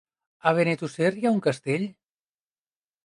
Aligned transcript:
A 0.51 0.53
Benetússer 0.59 1.11
hi 1.19 1.29
ha 1.29 1.33
un 1.37 1.43
castell? 1.49 1.85